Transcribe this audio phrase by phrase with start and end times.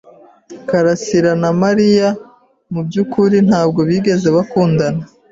[0.69, 2.07] Karasirana Mariya
[2.73, 5.03] mubyukuri ntabwo bigeze bakundana.